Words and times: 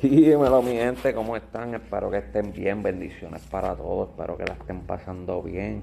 Dímelo 0.00 0.62
mi 0.62 0.74
gente, 0.74 1.12
¿cómo 1.12 1.36
están? 1.36 1.74
Espero 1.74 2.08
que 2.08 2.18
estén 2.18 2.52
bien, 2.52 2.84
bendiciones 2.84 3.44
para 3.50 3.74
todos, 3.74 4.10
espero 4.10 4.36
que 4.36 4.44
la 4.44 4.52
estén 4.52 4.82
pasando 4.82 5.42
bien, 5.42 5.82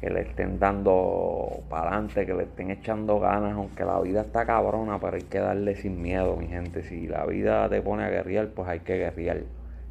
que 0.00 0.08
le 0.08 0.22
estén 0.22 0.58
dando 0.58 1.60
para 1.68 1.90
adelante, 1.90 2.24
que 2.24 2.32
le 2.32 2.44
estén 2.44 2.70
echando 2.70 3.20
ganas, 3.20 3.52
aunque 3.52 3.84
la 3.84 4.00
vida 4.00 4.22
está 4.22 4.46
cabrona, 4.46 4.98
pero 4.98 5.16
hay 5.16 5.24
que 5.24 5.40
darle 5.40 5.76
sin 5.76 6.00
miedo, 6.00 6.36
mi 6.36 6.46
gente. 6.46 6.82
Si 6.84 7.06
la 7.06 7.26
vida 7.26 7.68
te 7.68 7.82
pone 7.82 8.04
a 8.04 8.08
guerrear, 8.08 8.48
pues 8.48 8.66
hay 8.66 8.80
que 8.80 8.96
guerrear. 8.96 9.42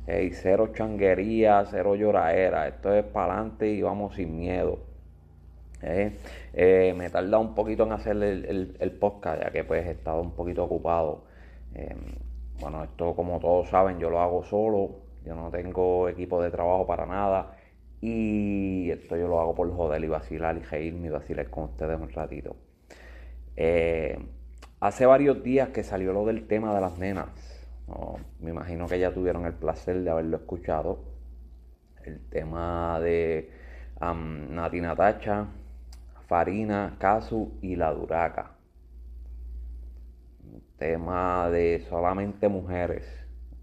Hey, 0.07 0.31
cero 0.33 0.71
changuería, 0.73 1.63
cero 1.69 1.93
lloraera, 1.93 2.67
esto 2.67 2.91
es 2.91 3.05
para 3.05 3.33
adelante 3.33 3.69
y 3.69 3.83
vamos 3.83 4.15
sin 4.15 4.35
miedo. 4.35 4.79
Eh, 5.83 6.17
eh, 6.53 6.95
me 6.97 7.05
he 7.05 7.09
tardado 7.11 7.39
un 7.39 7.53
poquito 7.53 7.83
en 7.83 7.91
hacer 7.91 8.17
el, 8.23 8.97
podcast, 8.99 9.43
ya 9.43 9.51
que 9.51 9.63
pues 9.63 9.85
he 9.85 9.91
estado 9.91 10.21
un 10.21 10.31
poquito 10.31 10.63
ocupado. 10.63 11.25
Eh, 11.75 11.95
bueno, 12.59 12.83
esto 12.83 13.15
como 13.15 13.39
todos 13.39 13.69
saben, 13.69 13.99
yo 13.99 14.09
lo 14.09 14.19
hago 14.19 14.43
solo, 14.43 15.01
yo 15.23 15.35
no 15.35 15.49
tengo 15.49 16.09
equipo 16.09 16.41
de 16.41 16.51
trabajo 16.51 16.85
para 16.85 17.05
nada. 17.05 17.55
Y 18.01 18.89
esto 18.91 19.17
yo 19.17 19.27
lo 19.27 19.39
hago 19.39 19.55
por 19.55 19.73
joder 19.75 20.03
y 20.03 20.07
vacilar 20.07 20.57
y 20.57 20.61
reírme 20.61 21.07
y 21.07 21.09
vacilar 21.11 21.49
con 21.49 21.65
ustedes 21.65 21.99
un 21.99 22.09
ratito. 22.09 22.55
Eh, 23.55 24.17
hace 24.79 25.05
varios 25.05 25.43
días 25.43 25.69
que 25.69 25.83
salió 25.83 26.13
lo 26.13 26.25
del 26.25 26.47
tema 26.47 26.73
de 26.73 26.81
las 26.81 26.97
nenas, 26.97 27.27
me 28.39 28.51
imagino 28.51 28.87
que 28.87 28.99
ya 28.99 29.11
tuvieron 29.11 29.45
el 29.45 29.53
placer 29.53 30.01
de 30.03 30.09
haberlo 30.09 30.37
escuchado, 30.37 30.99
el 32.03 32.19
tema 32.29 32.99
de 32.99 33.49
um, 33.99 34.53
Nati 34.53 34.79
Natacha, 34.79 35.47
Farina, 36.27 36.95
Casu 36.99 37.57
y 37.61 37.75
la 37.75 37.91
Duraca 37.91 38.58
tema 40.79 41.49
de 41.49 41.85
solamente 41.89 42.47
mujeres. 42.47 43.05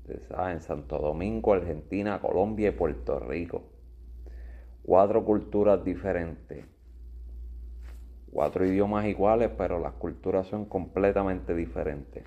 en 0.06 0.60
Santo 0.60 0.98
Domingo, 0.98 1.54
Argentina, 1.54 2.20
Colombia 2.20 2.68
y 2.68 2.72
Puerto 2.72 3.18
Rico. 3.18 3.64
Cuatro 4.84 5.24
culturas 5.24 5.82
diferentes. 5.82 6.64
Cuatro 8.30 8.64
idiomas 8.64 9.06
iguales, 9.06 9.50
pero 9.56 9.80
las 9.80 9.95
culturas 9.95 10.46
son 10.46 10.66
completamente 10.66 11.54
diferentes. 11.54 12.23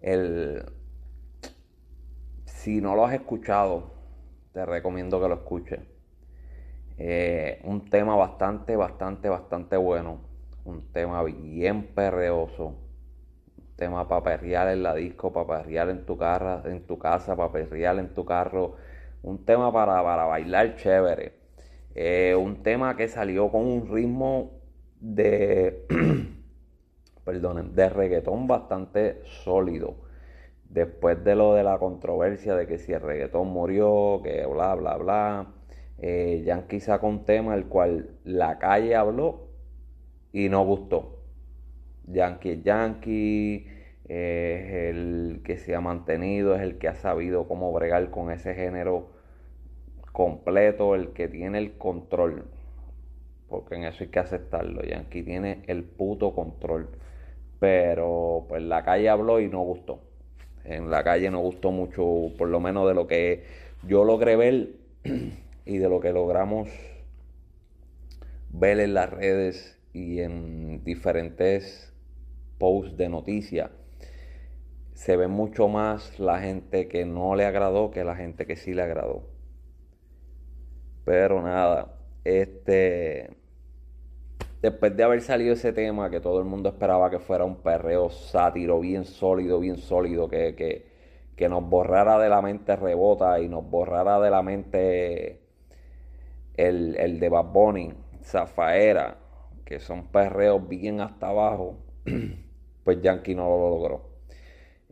El, 0.00 0.64
si 2.44 2.80
no 2.80 2.94
lo 2.94 3.04
has 3.04 3.14
escuchado, 3.14 3.90
te 4.52 4.64
recomiendo 4.64 5.20
que 5.20 5.28
lo 5.28 5.34
escuches. 5.34 5.80
Eh, 6.98 7.60
un 7.64 7.90
tema 7.90 8.16
bastante, 8.16 8.76
bastante, 8.76 9.28
bastante 9.28 9.76
bueno 9.76 10.25
un 10.66 10.92
tema 10.92 11.22
bien 11.22 11.86
perreoso, 11.94 12.66
un 12.66 13.76
tema 13.76 14.08
para 14.08 14.22
perrear 14.22 14.68
en 14.68 14.82
la 14.82 14.94
disco, 14.94 15.32
para 15.32 15.62
perrear 15.62 15.90
en 15.90 16.04
tu, 16.04 16.16
carra, 16.16 16.62
en 16.64 16.82
tu 16.86 16.98
casa, 16.98 17.36
para 17.36 17.52
perrear 17.52 17.98
en 17.98 18.14
tu 18.14 18.24
carro, 18.24 18.76
un 19.22 19.44
tema 19.44 19.72
para, 19.72 20.02
para 20.02 20.24
bailar 20.24 20.76
chévere, 20.76 21.32
eh, 21.94 22.34
un 22.34 22.62
tema 22.62 22.96
que 22.96 23.08
salió 23.08 23.50
con 23.50 23.64
un 23.64 23.88
ritmo 23.88 24.50
de, 25.00 25.86
perdonen, 27.24 27.74
de 27.74 27.88
reggaetón 27.88 28.46
bastante 28.46 29.22
sólido. 29.24 29.94
Después 30.68 31.22
de 31.22 31.36
lo 31.36 31.54
de 31.54 31.62
la 31.62 31.78
controversia 31.78 32.56
de 32.56 32.66
que 32.66 32.78
si 32.78 32.92
el 32.92 33.00
reggaetón 33.00 33.48
murió, 33.48 34.20
que 34.22 34.44
bla, 34.46 34.74
bla, 34.74 34.96
bla, 34.96 35.46
eh, 35.98 36.42
Yankee 36.44 36.80
sacó 36.80 37.06
un 37.06 37.24
tema 37.24 37.54
el 37.54 37.66
cual 37.66 38.10
la 38.24 38.58
calle 38.58 38.96
habló 38.96 39.45
y 40.36 40.50
no 40.50 40.66
gustó. 40.66 41.16
Yankee 42.08 42.60
Yankee, 42.62 43.66
es 44.04 44.70
el 44.70 45.40
que 45.42 45.56
se 45.56 45.74
ha 45.74 45.80
mantenido, 45.80 46.54
es 46.54 46.60
el 46.60 46.76
que 46.76 46.88
ha 46.88 46.94
sabido 46.94 47.48
cómo 47.48 47.72
bregar 47.72 48.10
con 48.10 48.30
ese 48.30 48.54
género 48.54 49.08
completo, 50.12 50.94
el 50.94 51.14
que 51.14 51.26
tiene 51.28 51.56
el 51.56 51.78
control. 51.78 52.44
Porque 53.48 53.76
en 53.76 53.84
eso 53.84 54.04
hay 54.04 54.10
que 54.10 54.18
aceptarlo. 54.18 54.82
Yankee 54.82 55.22
tiene 55.22 55.62
el 55.68 55.84
puto 55.84 56.34
control. 56.34 56.90
Pero 57.58 58.44
pues 58.46 58.62
la 58.62 58.84
calle 58.84 59.08
habló 59.08 59.40
y 59.40 59.48
no 59.48 59.62
gustó. 59.62 60.00
En 60.64 60.90
la 60.90 61.02
calle 61.02 61.30
no 61.30 61.40
gustó 61.40 61.70
mucho, 61.70 62.30
por 62.36 62.48
lo 62.48 62.60
menos 62.60 62.86
de 62.86 62.94
lo 62.94 63.06
que 63.06 63.44
yo 63.84 64.04
logré 64.04 64.36
ver 64.36 64.68
y 65.64 65.78
de 65.78 65.88
lo 65.88 65.98
que 66.00 66.12
logramos 66.12 66.68
ver 68.50 68.80
en 68.80 68.92
las 68.92 69.08
redes 69.08 69.75
y 69.96 70.20
en 70.20 70.84
diferentes 70.84 71.90
posts 72.58 72.98
de 72.98 73.08
noticias 73.08 73.70
se 74.92 75.16
ve 75.16 75.26
mucho 75.26 75.68
más 75.68 76.18
la 76.20 76.38
gente 76.38 76.86
que 76.86 77.06
no 77.06 77.34
le 77.34 77.46
agradó 77.46 77.90
que 77.90 78.04
la 78.04 78.14
gente 78.14 78.46
que 78.46 78.56
sí 78.56 78.74
le 78.74 78.82
agradó. 78.82 79.22
Pero 81.04 81.40
nada, 81.40 81.94
este 82.24 83.30
después 84.60 84.94
de 84.96 85.02
haber 85.02 85.22
salido 85.22 85.54
ese 85.54 85.72
tema 85.72 86.10
que 86.10 86.20
todo 86.20 86.40
el 86.40 86.44
mundo 86.44 86.68
esperaba 86.68 87.08
que 87.08 87.18
fuera 87.18 87.44
un 87.44 87.56
perreo 87.56 88.10
sátiro 88.10 88.80
bien 88.80 89.06
sólido, 89.06 89.60
bien 89.60 89.78
sólido, 89.78 90.28
que, 90.28 90.54
que, 90.54 90.86
que 91.36 91.48
nos 91.48 91.64
borrara 91.64 92.18
de 92.18 92.28
la 92.28 92.42
mente 92.42 92.76
rebota 92.76 93.40
y 93.40 93.48
nos 93.48 93.68
borrara 93.68 94.20
de 94.20 94.30
la 94.30 94.42
mente 94.42 95.40
el, 96.54 96.96
el 96.96 97.18
de 97.18 97.28
Bad 97.30 97.52
Bunny, 97.52 97.94
Zafaera, 98.22 99.25
que 99.66 99.80
son 99.80 100.06
perreos 100.08 100.66
bien 100.66 101.00
hasta 101.00 101.28
abajo, 101.28 101.76
pues 102.84 103.02
Yankee 103.02 103.34
no 103.34 103.48
lo 103.50 103.68
logró. 103.68 104.10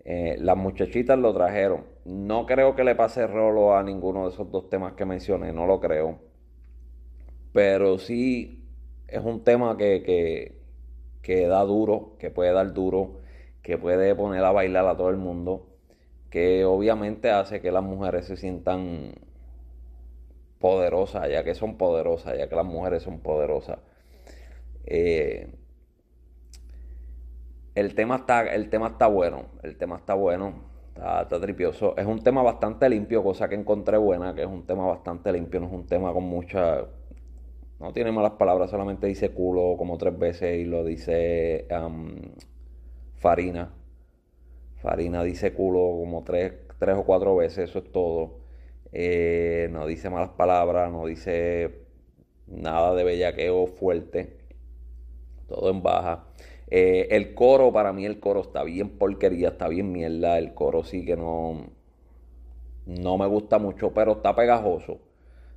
Eh, 0.04 0.36
las 0.40 0.56
muchachitas 0.56 1.18
lo 1.18 1.32
trajeron. 1.32 1.84
No 2.04 2.44
creo 2.44 2.74
que 2.76 2.84
le 2.84 2.94
pase 2.96 3.26
rolo 3.26 3.76
a 3.76 3.82
ninguno 3.82 4.24
de 4.24 4.34
esos 4.34 4.50
dos 4.50 4.68
temas 4.68 4.94
que 4.94 5.06
mencioné, 5.06 5.52
no 5.52 5.66
lo 5.66 5.80
creo. 5.80 6.18
Pero 7.52 7.98
sí 7.98 8.64
es 9.08 9.22
un 9.24 9.44
tema 9.44 9.76
que, 9.76 10.02
que, 10.02 10.60
que 11.22 11.46
da 11.46 11.62
duro, 11.62 12.16
que 12.18 12.30
puede 12.30 12.52
dar 12.52 12.72
duro, 12.74 13.20
que 13.62 13.78
puede 13.78 14.14
poner 14.16 14.44
a 14.44 14.52
bailar 14.52 14.86
a 14.86 14.96
todo 14.96 15.10
el 15.10 15.16
mundo, 15.16 15.68
que 16.30 16.64
obviamente 16.64 17.30
hace 17.30 17.60
que 17.60 17.70
las 17.72 17.84
mujeres 17.84 18.26
se 18.26 18.36
sientan 18.36 19.14
poderosas, 20.58 21.30
ya 21.30 21.44
que 21.44 21.54
son 21.54 21.76
poderosas, 21.78 22.36
ya 22.38 22.48
que 22.48 22.56
las 22.56 22.66
mujeres 22.66 23.02
son 23.04 23.20
poderosas. 23.20 23.78
Eh, 24.86 25.48
el, 27.74 27.94
tema 27.94 28.16
está, 28.16 28.42
el 28.54 28.68
tema 28.70 28.88
está 28.88 29.06
bueno, 29.06 29.46
el 29.62 29.76
tema 29.76 29.96
está 29.96 30.14
bueno, 30.14 30.54
está, 30.94 31.40
tripioso. 31.40 31.96
Es 31.96 32.06
un 32.06 32.22
tema 32.22 32.42
bastante 32.42 32.88
limpio, 32.88 33.22
cosa 33.22 33.48
que 33.48 33.54
encontré 33.54 33.96
buena, 33.96 34.34
que 34.34 34.42
es 34.42 34.48
un 34.48 34.66
tema 34.66 34.86
bastante 34.86 35.32
limpio, 35.32 35.60
no 35.60 35.66
es 35.66 35.72
un 35.72 35.86
tema 35.86 36.12
con 36.12 36.24
mucha... 36.24 36.84
No 37.80 37.92
tiene 37.92 38.12
malas 38.12 38.32
palabras, 38.32 38.70
solamente 38.70 39.06
dice 39.06 39.30
culo 39.30 39.74
como 39.76 39.98
tres 39.98 40.16
veces 40.18 40.58
y 40.58 40.64
lo 40.64 40.84
dice 40.84 41.66
Farina. 43.16 43.72
Farina 44.76 45.22
dice 45.24 45.52
culo 45.52 45.80
como 45.98 46.22
tres, 46.22 46.54
tres 46.78 46.96
o 46.96 47.04
cuatro 47.04 47.36
veces, 47.36 47.70
eso 47.70 47.80
es 47.80 47.92
todo. 47.92 48.38
Eh, 48.92 49.68
no 49.72 49.86
dice 49.86 50.08
malas 50.08 50.30
palabras, 50.30 50.90
no 50.92 51.04
dice 51.06 51.80
nada 52.46 52.94
de 52.94 53.04
bellaqueo 53.04 53.66
fuerte 53.66 54.43
todo 55.46 55.70
en 55.70 55.82
baja. 55.82 56.24
Eh, 56.68 57.08
el 57.10 57.34
coro, 57.34 57.72
para 57.72 57.92
mí 57.92 58.04
el 58.04 58.20
coro 58.20 58.40
está 58.40 58.62
bien 58.64 58.98
porquería, 58.98 59.48
está 59.48 59.68
bien 59.68 59.92
mierda. 59.92 60.38
El 60.38 60.54
coro 60.54 60.84
sí 60.84 61.04
que 61.04 61.16
no, 61.16 61.66
no 62.86 63.18
me 63.18 63.26
gusta 63.26 63.58
mucho, 63.58 63.92
pero 63.92 64.12
está 64.12 64.34
pegajoso. 64.34 64.98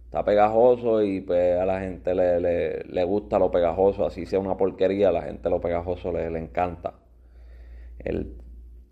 Está 0.06 0.24
pegajoso 0.24 1.02
y 1.04 1.22
pues 1.22 1.60
a 1.60 1.66
la 1.66 1.82
gente 1.82 2.16
le, 2.16 3.04
gusta 3.04 3.40
lo 3.40 3.52
pegajoso. 3.52 4.06
Así 4.06 4.26
sea 4.26 4.40
una 4.40 4.58
porquería, 4.58 5.10
a 5.10 5.12
la 5.12 5.24
gente 5.24 5.50
lo 5.50 5.60
pegajoso 5.60 6.12
le, 6.12 6.30
le 6.30 6.40
encanta. 6.40 6.96
El, 8.00 8.38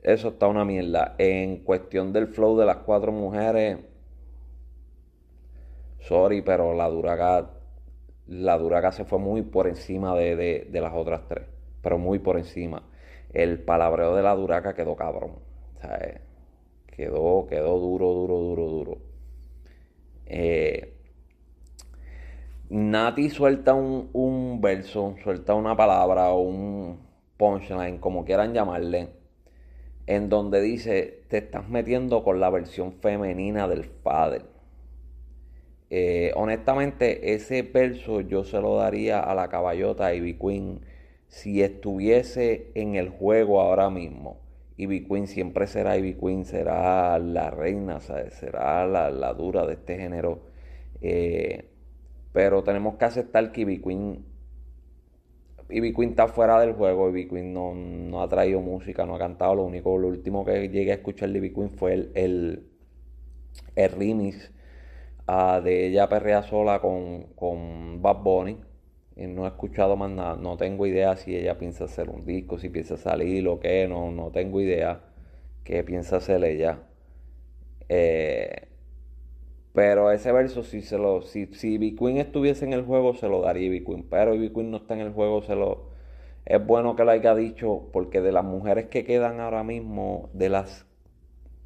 eso 0.06 0.30
está 0.30 0.48
una 0.48 0.66
mierda. 0.66 1.16
En 1.18 1.64
cuestión 1.64 2.14
del 2.14 2.28
flow 2.28 2.58
de 2.58 2.66
las 2.66 2.78
cuatro 2.78 3.12
mujeres, 3.12 3.80
sorry, 6.00 6.42
pero 6.42 6.76
la 6.76 6.88
Duraga 6.90 7.55
la 8.28 8.58
Duraga 8.58 8.92
se 8.92 9.06
fue 9.06 9.20
muy 9.20 9.42
por 9.44 9.68
encima 9.68 10.16
de, 10.16 10.68
las 10.72 10.94
otras 10.94 11.28
tres, 11.28 11.46
pero 11.82 11.98
muy 11.98 12.20
por 12.20 12.38
encima. 12.38 12.84
El 13.34 13.60
palabreo 13.60 14.16
de 14.16 14.24
la 14.24 14.36
Duraca 14.36 14.74
quedó 14.74 14.96
cabrón. 14.96 15.34
Eh, 15.84 16.20
quedó, 16.88 17.46
quedó 17.48 17.80
duro, 17.80 18.14
duro, 18.14 18.38
duro, 18.38 18.66
duro. 18.66 18.98
Eh, 20.26 20.94
Nati 22.70 23.30
suelta 23.30 23.76
un, 23.76 24.10
un, 24.14 24.60
verso, 24.60 25.16
suelta 25.24 25.54
una 25.54 25.76
palabra 25.78 26.32
o 26.32 26.42
un 26.42 27.00
punchline, 27.38 28.00
como 28.00 28.26
quieran 28.26 28.54
llamarle, 28.54 29.10
en 30.08 30.30
donde 30.30 30.62
dice, 30.62 31.24
te 31.30 31.38
estás 31.40 31.70
metiendo 31.70 32.24
con 32.24 32.40
la 32.40 32.50
versión 32.50 32.94
femenina 32.94 33.68
del 33.68 33.86
padre. 33.86 34.55
Eh, 35.90 36.32
honestamente, 36.36 37.34
ese 37.34 37.62
verso 37.62 38.22
yo 38.22 38.44
se 38.44 38.60
lo 38.60 38.78
daría 38.78 39.20
a 39.20 39.36
la 39.36 39.50
caballota 39.50 40.14
Ivy 40.14 40.38
Queen 40.38 40.82
si 41.28 41.62
estuviese 41.62 42.72
en 42.76 42.96
el 42.96 43.10
juego 43.10 43.62
ahora 43.62 43.90
mismo 43.90 44.46
Ivy 44.78 45.06
Queen 45.06 45.28
siempre 45.28 45.68
será 45.68 45.98
Ivy 45.98 46.16
Queen, 46.16 46.46
será 46.46 47.18
la 47.20 47.50
reina, 47.50 48.00
será 48.02 48.86
la, 48.86 49.34
dura 49.34 49.66
de 49.66 49.74
este 49.74 49.98
género. 49.98 50.40
Eh, 51.02 51.70
pero 52.34 52.64
tenemos 52.64 52.96
que 52.96 53.06
aceptar 53.06 53.52
que 53.52 53.62
Ivy 53.62 53.82
Queen, 53.82 54.26
Ivy 55.70 55.94
Queen 55.94 56.10
está 56.10 56.28
fuera 56.28 56.60
del 56.60 56.74
juego. 56.74 57.10
Ivy 57.10 57.30
Queen 57.30 57.54
no, 57.54 58.22
ha 58.22 58.28
traído 58.28 58.60
música, 58.60 59.06
no 59.06 59.16
ha 59.16 59.20
cantado. 59.20 59.56
Lo 59.56 59.64
único, 59.64 59.98
lo 59.98 60.10
último 60.10 60.44
que 60.44 60.68
llegué 60.68 60.92
a 60.92 60.96
escuchar 60.96 61.30
de 61.30 61.38
Ivy 61.38 61.54
Queen 61.54 61.70
fue 61.72 61.94
el, 61.94 62.12
el, 62.16 62.68
el 63.76 63.92
remix 63.92 64.52
de 65.28 65.88
ella 65.88 66.08
perrea 66.08 66.44
sola 66.44 66.80
con, 66.80 67.24
con 67.36 68.02
Bad 68.02 68.18
Bunny 68.24 68.58
no 69.16 69.46
he 69.46 69.48
escuchado 69.48 69.96
más 69.96 70.12
nada, 70.12 70.36
no 70.36 70.58
tengo 70.58 70.86
idea 70.86 71.16
si 71.16 71.36
ella 71.36 71.58
piensa 71.58 71.86
hacer 71.86 72.10
un 72.10 72.26
disco, 72.26 72.60
si 72.60 72.70
piensa 72.70 72.98
salir 72.98 73.48
o 73.48 73.60
qué, 73.60 73.88
no, 73.88 74.12
no 74.12 74.32
tengo 74.32 74.60
idea 74.60 75.02
qué 75.64 75.84
piensa 75.84 76.18
hacer 76.18 76.44
ella. 76.44 76.80
Eh, 77.88 78.68
pero 79.74 80.12
ese 80.12 80.32
verso, 80.32 80.64
si 80.64 80.82
se 80.82 80.98
lo, 80.98 81.22
si, 81.22 81.48
si 81.48 81.96
Queen 81.96 82.18
estuviese 82.18 82.66
en 82.66 82.74
el 82.74 82.84
juego, 82.84 83.14
se 83.14 83.28
lo 83.28 83.42
daría 83.42 83.70
B 83.70 83.84
Queen. 83.84 84.04
Pero 84.10 84.32
B 84.32 84.52
Queen 84.54 84.72
no 84.72 84.78
está 84.78 84.94
en 84.96 85.02
el 85.02 85.12
juego, 85.14 85.42
se 85.42 85.56
lo. 85.56 85.90
Es 86.46 86.66
bueno 86.66 86.96
que 86.96 87.04
lo 87.04 87.12
haya 87.12 87.36
dicho, 87.36 87.90
porque 87.92 88.22
de 88.22 88.32
las 88.32 88.46
mujeres 88.46 88.88
que 88.88 89.04
quedan 89.04 89.40
ahora 89.40 89.64
mismo, 89.64 90.30
de 90.34 90.50
las 90.50 90.86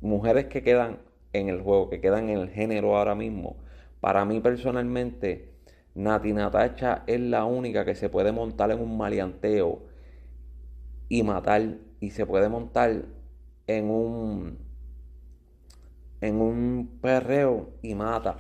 mujeres 0.02 0.46
que 0.46 0.64
quedan 0.64 1.00
en 1.34 1.50
el 1.50 1.62
juego, 1.62 1.90
que 1.90 2.02
quedan 2.02 2.30
en 2.30 2.40
el 2.40 2.50
género 2.50 2.98
ahora 2.98 3.16
mismo, 3.16 3.58
para 4.00 4.26
mí 4.26 4.40
personalmente, 4.40 5.50
Nati 5.96 6.34
Natacha 6.34 7.04
es 7.08 7.20
la 7.20 7.46
única 7.46 7.84
que 7.84 7.96
se 7.96 8.10
puede 8.10 8.32
montar 8.32 8.72
en 8.72 8.80
un 8.80 8.98
maleanteo 8.98 9.82
y 11.10 11.24
matar. 11.24 11.78
Y 12.00 12.12
se 12.12 12.26
puede 12.26 12.48
montar 12.48 13.04
en 13.68 13.90
un 13.90 14.58
en 16.22 16.42
un 16.42 17.00
perreo 17.02 17.70
y 17.82 17.96
mata. 17.96 18.38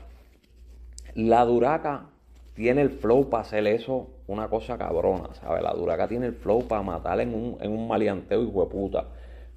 La 1.15 1.43
duraca 1.45 2.09
tiene 2.53 2.81
el 2.81 2.89
flow 2.89 3.29
para 3.29 3.41
hacer 3.41 3.67
eso 3.67 4.09
una 4.27 4.49
cosa 4.49 4.77
cabrona, 4.77 5.33
¿sabes? 5.33 5.63
La 5.63 5.73
duraca 5.73 6.07
tiene 6.07 6.27
el 6.27 6.33
flow 6.33 6.67
para 6.67 6.81
matar 6.81 7.19
en 7.21 7.33
un, 7.33 7.57
en 7.61 7.71
un 7.71 7.87
maleanteo 7.87 8.43
y 8.43 8.47
puta. 8.47 9.07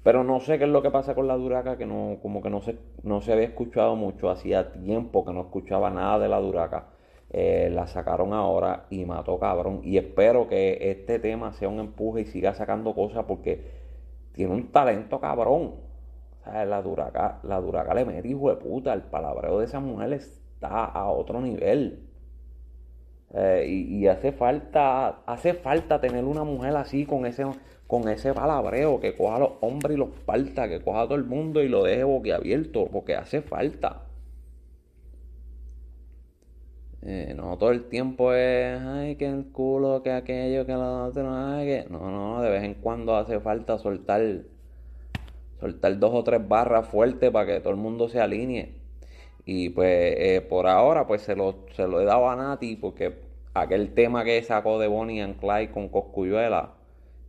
Pero 0.03 0.23
no 0.25 0.39
sé 0.41 0.57
qué 0.57 0.65
es 0.65 0.69
lo 0.69 0.81
que 0.81 0.91
pasa 0.91 1.15
con 1.15 1.27
la 1.27 1.35
duraca, 1.35 1.77
que 1.77 1.85
no, 1.85 2.17
como 2.21 2.41
que 2.41 2.49
no 2.49 2.61
se, 2.61 2.77
no 3.03 3.21
se 3.21 3.31
había 3.31 3.45
escuchado 3.45 3.95
mucho. 3.95 4.29
Hacía 4.29 4.73
tiempo 4.73 5.23
que 5.25 5.31
no 5.33 5.41
escuchaba 5.41 5.89
nada 5.89 6.19
de 6.19 6.29
la 6.29 6.39
duraca. 6.41 6.87
Eh, 7.29 7.69
la 7.71 7.87
sacaron 7.87 8.33
ahora 8.33 8.85
y 8.89 9.05
mató 9.05 9.39
cabrón. 9.39 9.81
Y 9.83 9.97
espero 9.97 10.47
que 10.47 10.91
este 10.91 11.19
tema 11.19 11.53
sea 11.53 11.69
un 11.69 11.79
empuje 11.79 12.21
y 12.21 12.25
siga 12.25 12.53
sacando 12.53 12.93
cosas 12.93 13.25
porque 13.25 13.65
tiene 14.33 14.53
un 14.53 14.71
talento 14.71 15.19
cabrón. 15.19 15.75
la 16.45 16.81
duraca, 16.81 17.39
la 17.43 17.61
duraca 17.61 17.93
le 17.93 18.05
mete 18.05 18.27
hijo 18.27 18.49
de 18.49 18.57
puta. 18.57 18.93
El 18.93 19.03
palabreo 19.03 19.59
de 19.59 19.65
esa 19.65 19.79
mujer 19.79 20.13
está 20.13 20.85
a 20.85 21.09
otro 21.09 21.41
nivel. 21.41 22.12
Eh, 23.35 23.65
y, 23.67 24.07
hace 24.07 24.31
falta, 24.31 25.23
hace 25.25 25.55
falta 25.55 25.99
tener 25.99 26.23
una 26.23 26.43
mujer 26.43 26.75
así 26.75 27.05
con 27.05 27.25
ese, 27.25 27.45
con 27.87 28.07
ese 28.07 28.33
palabreo, 28.33 28.99
que 28.99 29.15
coja 29.15 29.37
a 29.37 29.39
los 29.39 29.51
hombres 29.61 29.95
y 29.95 29.99
los 29.99 30.09
parta, 30.25 30.69
que 30.69 30.81
coja 30.81 31.01
a 31.01 31.05
todo 31.05 31.15
el 31.15 31.23
mundo 31.23 31.61
y 31.63 31.67
lo 31.67 31.83
deje 31.83 32.03
boquiabierto, 32.03 32.87
porque 32.91 33.15
hace 33.15 33.41
falta. 33.41 34.03
Eh, 37.05 37.33
no 37.35 37.57
todo 37.57 37.71
el 37.71 37.89
tiempo 37.89 38.33
es, 38.33 38.79
ay, 38.81 39.15
que 39.17 39.25
el 39.27 39.45
culo, 39.51 40.03
que 40.03 40.11
aquello, 40.11 40.65
que 40.65 40.73
lo 40.73 41.05
otro, 41.05 41.23
que... 41.59 41.85
No, 41.89 42.09
no, 42.11 42.41
de 42.41 42.49
vez 42.49 42.63
en 42.63 42.75
cuando 42.75 43.15
hace 43.17 43.39
falta 43.41 43.77
soltar, 43.77 44.21
soltar 45.59 45.99
dos 45.99 46.11
o 46.13 46.23
tres 46.23 46.47
barras 46.47 46.87
fuertes 46.87 47.29
para 47.31 47.45
que 47.47 47.59
todo 47.59 47.71
el 47.71 47.79
mundo 47.79 48.07
se 48.07 48.21
alinee. 48.21 48.82
Y 49.45 49.69
pues 49.69 50.15
eh, 50.17 50.41
por 50.47 50.67
ahora 50.67 51.05
pues 51.05 51.21
se 51.21 51.35
lo, 51.35 51.65
se 51.75 51.87
lo 51.87 51.99
he 51.99 52.05
dado 52.05 52.29
a 52.29 52.35
Nati 52.35 52.75
porque 52.77 53.13
aquel 53.53 53.93
tema 53.93 54.23
que 54.23 54.41
sacó 54.43 54.79
de 54.79 54.87
Bonnie 54.87 55.21
and 55.21 55.39
Clyde 55.39 55.71
con 55.71 55.89
Coscuyuela, 55.89 56.71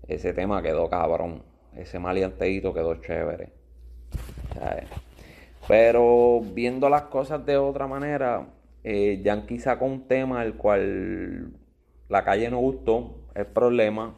ese 0.07 0.33
tema 0.33 0.63
quedó 0.63 0.89
cabrón. 0.89 1.43
Ese 1.77 1.99
malianteíto 1.99 2.73
quedó 2.73 2.95
chévere. 2.97 3.49
Pero 5.67 6.41
viendo 6.41 6.89
las 6.89 7.03
cosas 7.03 7.45
de 7.45 7.57
otra 7.57 7.87
manera, 7.89 8.47
eh, 8.85 9.21
Yankee 9.25 9.59
sacó 9.59 9.87
un 9.87 10.07
tema 10.07 10.41
al 10.41 10.55
cual 10.55 11.53
la 12.09 12.23
calle 12.23 12.51
no 12.51 12.59
gustó, 12.59 13.17
el 13.35 13.47
problema. 13.47 14.15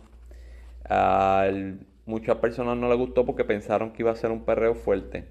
Muchas 2.04 2.36
personas 2.36 2.76
no 2.76 2.88
le 2.88 2.94
gustó 2.94 3.24
porque 3.24 3.44
pensaron 3.44 3.92
que 3.92 4.02
iba 4.02 4.12
a 4.12 4.16
ser 4.16 4.30
un 4.30 4.44
perreo 4.44 4.74
fuerte. 4.74 5.24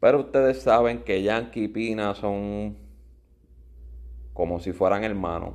Pero 0.00 0.20
ustedes 0.20 0.62
saben 0.62 1.02
que 1.04 1.22
Yankee 1.22 1.64
y 1.64 1.68
Pina 1.68 2.14
son 2.14 2.76
como 4.32 4.60
si 4.60 4.72
fueran 4.72 5.04
hermanos. 5.04 5.54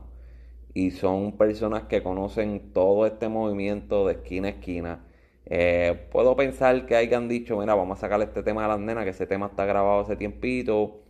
Y 0.73 0.91
son 0.91 1.37
personas 1.37 1.83
que 1.83 2.03
conocen 2.03 2.73
todo 2.73 3.05
este 3.05 3.29
movimiento 3.29 4.05
de 4.07 4.13
esquina 4.13 4.49
a 4.49 4.51
esquina. 4.51 5.05
Eh, 5.45 6.07
puedo 6.11 6.35
pensar 6.35 6.85
que 6.85 6.95
hayan 6.95 7.27
dicho, 7.27 7.57
mira, 7.57 7.75
vamos 7.75 7.97
a 7.97 8.01
sacarle 8.01 8.25
este 8.25 8.43
tema 8.43 8.65
a 8.65 8.67
las 8.67 8.79
nenas, 8.79 9.03
que 9.03 9.11
ese 9.11 9.27
tema 9.27 9.47
está 9.47 9.65
grabado 9.65 10.01
hace 10.01 10.15
tiempito 10.15 11.01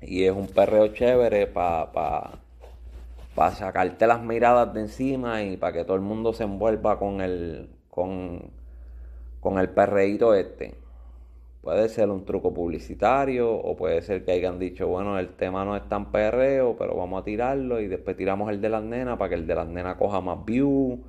y 0.00 0.24
es 0.24 0.32
un 0.32 0.46
perreo 0.46 0.88
chévere 0.88 1.46
para 1.46 1.92
pa, 1.92 3.50
sacarte 3.52 4.06
las 4.06 4.22
miradas 4.22 4.72
de 4.74 4.80
encima 4.80 5.42
y 5.42 5.56
para 5.56 5.72
que 5.72 5.84
todo 5.84 5.96
el 5.96 6.02
mundo 6.02 6.32
se 6.32 6.44
envuelva 6.44 6.98
con 6.98 7.20
el, 7.20 7.70
con, 7.90 8.50
con 9.40 9.58
el 9.58 9.70
perreíto 9.70 10.34
este. 10.34 10.74
Puede 11.66 11.88
ser 11.88 12.10
un 12.10 12.24
truco 12.24 12.54
publicitario 12.54 13.52
o 13.52 13.76
puede 13.76 14.00
ser 14.00 14.24
que 14.24 14.30
hayan 14.30 14.60
dicho, 14.60 14.86
bueno, 14.86 15.18
el 15.18 15.30
tema 15.30 15.64
no 15.64 15.76
es 15.76 15.82
tan 15.88 16.12
perreo, 16.12 16.76
pero 16.78 16.94
vamos 16.94 17.20
a 17.20 17.24
tirarlo 17.24 17.80
y 17.80 17.88
después 17.88 18.16
tiramos 18.16 18.52
el 18.52 18.60
de 18.60 18.68
las 18.68 18.84
nenas 18.84 19.18
para 19.18 19.30
que 19.30 19.34
el 19.34 19.48
de 19.48 19.56
las 19.56 19.66
nenas 19.66 19.96
coja 19.96 20.20
más 20.20 20.44
views. 20.44 21.00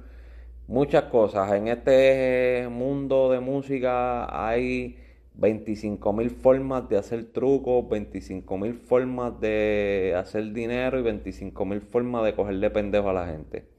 Muchas 0.67 1.03
cosas. 1.11 1.53
En 1.53 1.67
este 1.67 2.67
mundo 2.71 3.29
de 3.29 3.39
música 3.39 4.47
hay 4.47 4.97
25 5.35 6.11
mil 6.13 6.31
formas 6.31 6.89
de 6.89 6.97
hacer 6.97 7.25
trucos, 7.25 7.87
25 7.87 8.57
mil 8.57 8.73
formas 8.73 9.39
de 9.39 10.15
hacer 10.17 10.53
dinero 10.53 10.97
y 10.97 11.03
25 11.03 11.65
mil 11.65 11.81
formas 11.81 12.25
de 12.25 12.33
cogerle 12.33 12.71
pendejo 12.71 13.11
a 13.11 13.13
la 13.13 13.27
gente. 13.27 13.76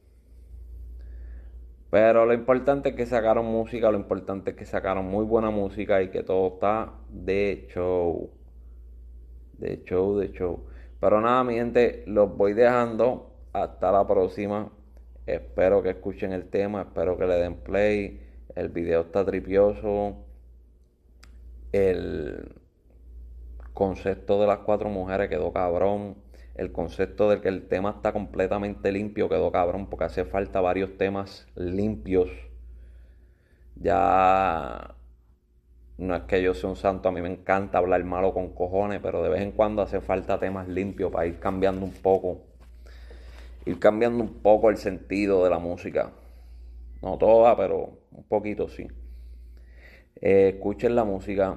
Pero 1.90 2.26
lo 2.26 2.34
importante 2.34 2.90
es 2.90 2.94
que 2.94 3.06
sacaron 3.06 3.46
música, 3.46 3.90
lo 3.90 3.98
importante 3.98 4.50
es 4.50 4.56
que 4.56 4.66
sacaron 4.66 5.06
muy 5.06 5.24
buena 5.24 5.50
música 5.50 6.02
y 6.02 6.10
que 6.10 6.22
todo 6.22 6.54
está 6.54 6.92
de 7.08 7.66
show. 7.72 8.30
De 9.54 9.82
show, 9.84 10.18
de 10.18 10.32
show. 10.32 10.66
Pero 11.00 11.20
nada, 11.20 11.44
mi 11.44 11.54
gente, 11.54 12.04
los 12.06 12.36
voy 12.36 12.52
dejando. 12.52 13.34
Hasta 13.52 13.90
la 13.90 14.06
próxima. 14.06 14.70
Espero 15.26 15.82
que 15.82 15.90
escuchen 15.90 16.32
el 16.32 16.48
tema, 16.48 16.82
espero 16.82 17.16
que 17.16 17.26
le 17.26 17.34
den 17.34 17.56
play. 17.56 18.20
El 18.54 18.68
video 18.68 19.02
está 19.02 19.24
tripioso 19.24 20.28
el 21.72 22.54
concepto 23.74 24.40
de 24.40 24.46
las 24.46 24.58
cuatro 24.60 24.88
mujeres 24.88 25.28
quedó 25.28 25.52
cabrón. 25.52 26.16
El 26.58 26.72
concepto 26.72 27.30
de 27.30 27.40
que 27.40 27.48
el 27.48 27.68
tema 27.68 27.90
está 27.90 28.12
completamente 28.12 28.90
limpio 28.90 29.28
quedó 29.28 29.52
cabrón 29.52 29.86
porque 29.88 30.06
hace 30.06 30.24
falta 30.24 30.60
varios 30.60 30.98
temas 30.98 31.46
limpios. 31.54 32.30
Ya 33.76 34.96
no 35.98 36.16
es 36.16 36.22
que 36.22 36.42
yo 36.42 36.54
sea 36.54 36.68
un 36.68 36.74
santo, 36.74 37.08
a 37.08 37.12
mí 37.12 37.22
me 37.22 37.30
encanta 37.30 37.78
hablar 37.78 38.02
malo 38.02 38.34
con 38.34 38.50
cojones, 38.54 38.98
pero 39.00 39.22
de 39.22 39.28
vez 39.28 39.42
en 39.42 39.52
cuando 39.52 39.82
hace 39.82 40.00
falta 40.00 40.40
temas 40.40 40.66
limpios 40.66 41.12
para 41.12 41.26
ir 41.26 41.38
cambiando 41.38 41.86
un 41.86 41.92
poco. 41.92 42.40
Ir 43.64 43.78
cambiando 43.78 44.24
un 44.24 44.34
poco 44.42 44.68
el 44.68 44.78
sentido 44.78 45.44
de 45.44 45.50
la 45.50 45.60
música. 45.60 46.10
No 47.02 47.18
toda, 47.18 47.56
pero 47.56 47.98
un 48.10 48.24
poquito 48.24 48.68
sí. 48.68 48.88
Eh, 50.20 50.54
escuchen 50.56 50.96
la 50.96 51.04
música. 51.04 51.56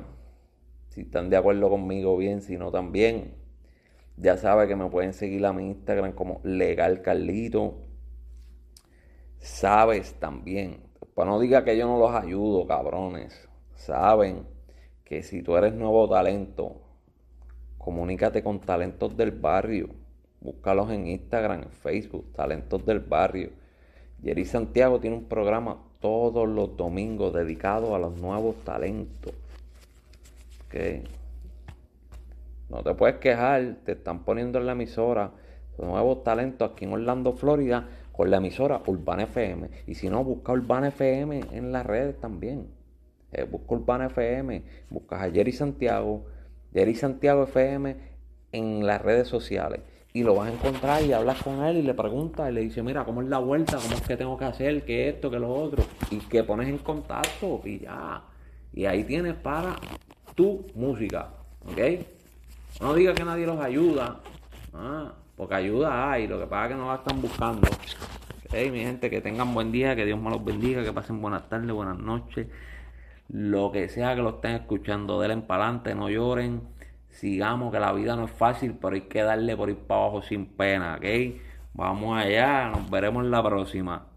Si 0.89 1.01
están 1.01 1.31
de 1.31 1.37
acuerdo 1.37 1.71
conmigo, 1.71 2.15
bien. 2.17 2.41
Si 2.41 2.55
no, 2.55 2.69
también. 2.69 3.40
Ya 4.21 4.37
saben 4.37 4.67
que 4.67 4.75
me 4.75 4.87
pueden 4.87 5.13
seguir 5.13 5.43
a 5.47 5.51
mi 5.51 5.65
Instagram 5.65 6.11
como 6.11 6.41
Legal 6.43 7.01
Carlito. 7.01 7.79
Sabes 9.39 10.13
también. 10.19 10.77
Para 11.15 11.31
no 11.31 11.39
diga 11.39 11.63
que 11.63 11.75
yo 11.75 11.87
no 11.87 11.97
los 11.97 12.11
ayudo, 12.13 12.67
cabrones. 12.67 13.49
Saben 13.73 14.45
que 15.03 15.23
si 15.23 15.41
tú 15.41 15.57
eres 15.57 15.73
nuevo 15.73 16.07
talento, 16.07 16.83
comunícate 17.79 18.43
con 18.43 18.59
talentos 18.59 19.17
del 19.17 19.31
barrio. 19.31 19.89
Búscalos 20.39 20.91
en 20.91 21.07
Instagram, 21.07 21.63
en 21.63 21.71
Facebook, 21.71 22.31
talentos 22.33 22.85
del 22.85 22.99
barrio. 22.99 23.49
Jerry 24.21 24.45
Santiago 24.45 24.99
tiene 24.99 25.17
un 25.17 25.25
programa 25.25 25.83
todos 25.99 26.47
los 26.47 26.77
domingos 26.77 27.33
dedicados 27.33 27.91
a 27.91 27.97
los 27.97 28.21
nuevos 28.21 28.55
talentos. 28.63 29.33
No 32.71 32.83
te 32.83 32.93
puedes 32.93 33.17
quejar, 33.17 33.79
te 33.83 33.91
están 33.91 34.23
poniendo 34.23 34.57
en 34.57 34.65
la 34.65 34.71
emisora 34.71 35.31
nuevos 35.77 36.23
talentos 36.23 36.71
aquí 36.71 36.85
en 36.85 36.93
Orlando, 36.93 37.33
Florida, 37.33 37.89
con 38.13 38.31
la 38.31 38.37
emisora 38.37 38.81
Urbana 38.85 39.23
FM. 39.23 39.69
Y 39.87 39.95
si 39.95 40.09
no, 40.09 40.23
busca 40.23 40.53
Urbana 40.53 40.87
FM 40.87 41.41
en 41.51 41.73
las 41.73 41.85
redes 41.85 42.17
también. 42.21 42.67
Eh, 43.33 43.43
busca 43.43 43.73
Urbana 43.73 44.05
FM, 44.05 44.63
buscas 44.89 45.21
a 45.21 45.29
Jerry 45.29 45.51
Santiago, 45.51 46.25
Jerry 46.73 46.95
Santiago 46.95 47.43
FM 47.43 47.97
en 48.53 48.85
las 48.85 49.01
redes 49.01 49.27
sociales. 49.27 49.81
Y 50.13 50.23
lo 50.23 50.35
vas 50.35 50.49
a 50.49 50.53
encontrar 50.53 51.03
y 51.03 51.11
hablas 51.11 51.43
con 51.43 51.63
él 51.65 51.77
y 51.77 51.81
le 51.81 51.93
preguntas 51.93 52.49
y 52.49 52.53
le 52.53 52.61
dices, 52.61 52.81
mira, 52.85 53.03
¿cómo 53.03 53.21
es 53.21 53.27
la 53.27 53.39
vuelta? 53.39 53.79
¿Cómo 53.81 53.95
es 53.95 54.01
que 54.01 54.15
tengo 54.15 54.37
que 54.37 54.45
hacer? 54.45 54.85
¿Qué 54.85 55.09
esto? 55.09 55.29
¿Qué 55.29 55.39
lo 55.39 55.53
otro? 55.53 55.83
Y 56.09 56.19
que 56.19 56.43
pones 56.45 56.69
en 56.69 56.77
contacto 56.77 57.61
y 57.65 57.79
ya. 57.79 58.23
Y 58.71 58.85
ahí 58.85 59.03
tienes 59.03 59.35
para 59.35 59.75
tu 60.35 60.65
música. 60.73 61.33
¿Ok? 61.65 62.20
No 62.79 62.93
digas 62.93 63.15
que 63.15 63.25
nadie 63.25 63.45
los 63.45 63.59
ayuda. 63.59 64.19
Ah, 64.73 65.13
porque 65.35 65.55
ayuda 65.55 66.11
hay. 66.11 66.27
Lo 66.27 66.39
que 66.39 66.45
pasa 66.45 66.65
es 66.65 66.71
que 66.71 66.77
no 66.77 66.87
la 66.87 66.95
están 66.95 67.21
buscando. 67.21 67.67
Ok, 67.67 68.53
mi 68.71 68.79
gente, 68.79 69.09
que 69.09 69.21
tengan 69.21 69.53
buen 69.53 69.71
día. 69.71 69.95
Que 69.95 70.05
Dios 70.05 70.19
me 70.19 70.29
los 70.29 70.43
bendiga. 70.43 70.83
Que 70.83 70.93
pasen 70.93 71.21
buenas 71.21 71.49
tardes, 71.49 71.71
buenas 71.71 71.97
noches. 71.97 72.47
Lo 73.27 73.71
que 73.71 73.87
sea 73.89 74.15
que 74.15 74.21
lo 74.21 74.29
estén 74.31 74.55
escuchando, 74.55 75.19
denle 75.19 75.37
para 75.45 75.65
adelante, 75.65 75.95
no 75.95 76.09
lloren. 76.09 76.61
Sigamos, 77.09 77.71
que 77.71 77.79
la 77.79 77.93
vida 77.93 78.15
no 78.15 78.25
es 78.25 78.31
fácil, 78.31 78.77
pero 78.81 78.95
hay 78.95 79.01
que 79.01 79.21
darle 79.21 79.55
por 79.55 79.69
ir 79.69 79.77
para 79.77 80.01
abajo 80.01 80.21
sin 80.21 80.45
pena, 80.45 80.95
¿ok? 80.95 81.05
Vamos 81.73 82.17
allá, 82.17 82.69
nos 82.69 82.89
veremos 82.89 83.23
la 83.25 83.43
próxima. 83.43 84.10